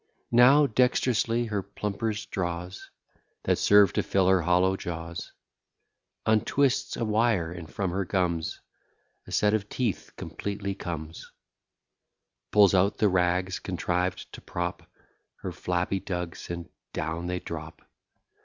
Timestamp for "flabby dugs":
15.51-16.49